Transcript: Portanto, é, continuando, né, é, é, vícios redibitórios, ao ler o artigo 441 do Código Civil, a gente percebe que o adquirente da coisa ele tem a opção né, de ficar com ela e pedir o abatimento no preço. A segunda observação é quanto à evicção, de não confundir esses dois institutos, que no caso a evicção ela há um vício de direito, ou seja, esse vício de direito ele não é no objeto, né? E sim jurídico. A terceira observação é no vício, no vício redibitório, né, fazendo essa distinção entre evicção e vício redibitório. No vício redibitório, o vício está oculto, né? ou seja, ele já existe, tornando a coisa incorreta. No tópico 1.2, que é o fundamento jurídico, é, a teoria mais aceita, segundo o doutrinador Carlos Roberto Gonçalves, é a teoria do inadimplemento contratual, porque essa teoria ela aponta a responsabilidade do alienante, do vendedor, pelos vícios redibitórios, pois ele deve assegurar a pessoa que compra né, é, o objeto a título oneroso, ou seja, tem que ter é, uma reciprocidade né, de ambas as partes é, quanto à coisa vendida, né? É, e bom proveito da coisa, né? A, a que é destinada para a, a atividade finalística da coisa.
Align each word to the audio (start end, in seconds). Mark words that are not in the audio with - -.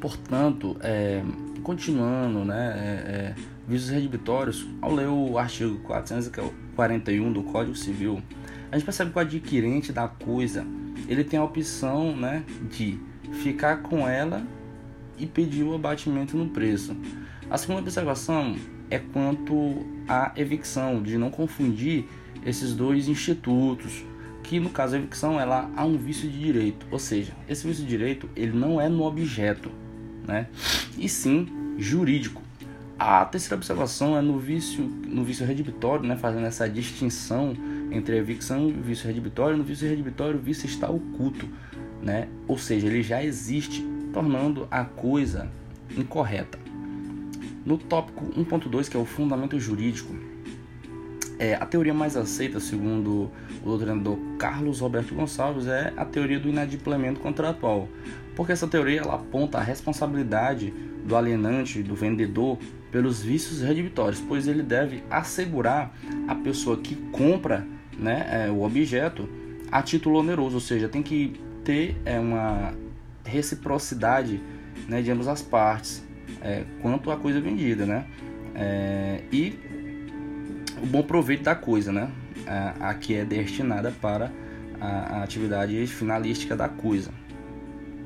Portanto, 0.00 0.76
é, 0.80 1.22
continuando, 1.62 2.44
né, 2.44 2.74
é, 2.76 3.10
é, 3.10 3.34
vícios 3.66 3.90
redibitórios, 3.90 4.66
ao 4.80 4.94
ler 4.94 5.08
o 5.08 5.36
artigo 5.38 5.78
441 5.80 7.32
do 7.32 7.42
Código 7.42 7.76
Civil, 7.76 8.22
a 8.70 8.76
gente 8.76 8.84
percebe 8.84 9.10
que 9.10 9.16
o 9.18 9.20
adquirente 9.20 9.92
da 9.92 10.06
coisa 10.06 10.64
ele 11.08 11.24
tem 11.24 11.38
a 11.38 11.44
opção 11.44 12.16
né, 12.16 12.44
de 12.70 12.98
ficar 13.42 13.78
com 13.82 14.06
ela 14.06 14.42
e 15.18 15.26
pedir 15.26 15.64
o 15.64 15.74
abatimento 15.74 16.36
no 16.36 16.48
preço. 16.48 16.96
A 17.50 17.58
segunda 17.58 17.80
observação 17.80 18.56
é 18.90 18.98
quanto 18.98 19.86
à 20.06 20.32
evicção, 20.36 21.02
de 21.02 21.18
não 21.18 21.30
confundir 21.30 22.06
esses 22.44 22.74
dois 22.74 23.08
institutos, 23.08 24.04
que 24.42 24.60
no 24.60 24.70
caso 24.70 24.94
a 24.94 24.98
evicção 24.98 25.40
ela 25.40 25.70
há 25.76 25.84
um 25.84 25.96
vício 25.96 26.28
de 26.28 26.38
direito, 26.38 26.86
ou 26.90 26.98
seja, 26.98 27.32
esse 27.48 27.66
vício 27.66 27.82
de 27.82 27.88
direito 27.88 28.28
ele 28.36 28.52
não 28.52 28.80
é 28.80 28.88
no 28.88 29.02
objeto, 29.02 29.70
né? 30.28 30.46
E 30.96 31.08
sim 31.08 31.48
jurídico. 31.78 32.42
A 32.98 33.24
terceira 33.24 33.56
observação 33.56 34.16
é 34.16 34.20
no 34.20 34.38
vício, 34.38 34.82
no 34.82 35.24
vício 35.24 35.46
redibitório, 35.46 36.04
né, 36.04 36.16
fazendo 36.16 36.46
essa 36.46 36.68
distinção 36.68 37.56
entre 37.92 38.16
evicção 38.16 38.68
e 38.68 38.72
vício 38.72 39.06
redibitório. 39.06 39.56
No 39.56 39.64
vício 39.64 39.88
redibitório, 39.88 40.38
o 40.38 40.42
vício 40.42 40.66
está 40.66 40.90
oculto, 40.90 41.48
né? 42.02 42.28
ou 42.46 42.58
seja, 42.58 42.86
ele 42.88 43.02
já 43.02 43.22
existe, 43.22 43.86
tornando 44.12 44.66
a 44.70 44.84
coisa 44.84 45.48
incorreta. 45.96 46.58
No 47.64 47.78
tópico 47.78 48.24
1.2, 48.36 48.88
que 48.88 48.96
é 48.96 49.00
o 49.00 49.04
fundamento 49.04 49.58
jurídico, 49.60 50.12
é, 51.38 51.54
a 51.54 51.64
teoria 51.64 51.94
mais 51.94 52.16
aceita, 52.16 52.58
segundo 52.58 53.30
o 53.62 53.64
doutrinador 53.64 54.18
Carlos 54.38 54.80
Roberto 54.80 55.14
Gonçalves, 55.14 55.66
é 55.66 55.92
a 55.96 56.04
teoria 56.04 56.38
do 56.40 56.48
inadimplemento 56.48 57.20
contratual, 57.20 57.88
porque 58.34 58.52
essa 58.52 58.66
teoria 58.66 59.00
ela 59.00 59.14
aponta 59.14 59.58
a 59.58 59.62
responsabilidade 59.62 60.72
do 61.04 61.16
alienante, 61.16 61.82
do 61.82 61.94
vendedor, 61.94 62.58
pelos 62.90 63.22
vícios 63.22 63.60
redibitórios, 63.60 64.20
pois 64.20 64.48
ele 64.48 64.62
deve 64.62 65.02
assegurar 65.10 65.94
a 66.26 66.34
pessoa 66.34 66.76
que 66.78 66.94
compra 67.12 67.66
né, 67.98 68.46
é, 68.46 68.50
o 68.50 68.62
objeto 68.62 69.28
a 69.70 69.82
título 69.82 70.18
oneroso, 70.20 70.54
ou 70.54 70.60
seja, 70.60 70.88
tem 70.88 71.02
que 71.02 71.38
ter 71.64 72.00
é, 72.04 72.18
uma 72.18 72.74
reciprocidade 73.24 74.40
né, 74.88 75.02
de 75.02 75.10
ambas 75.10 75.28
as 75.28 75.42
partes 75.42 76.02
é, 76.40 76.64
quanto 76.80 77.10
à 77.10 77.16
coisa 77.16 77.40
vendida, 77.40 77.84
né? 77.84 78.06
É, 78.54 79.20
e 79.30 79.58
bom 80.88 81.02
proveito 81.02 81.44
da 81.44 81.54
coisa, 81.54 81.92
né? 81.92 82.10
A, 82.46 82.90
a 82.90 82.94
que 82.94 83.14
é 83.14 83.24
destinada 83.24 83.92
para 84.00 84.32
a, 84.80 85.18
a 85.18 85.22
atividade 85.22 85.86
finalística 85.86 86.56
da 86.56 86.68
coisa. 86.68 87.10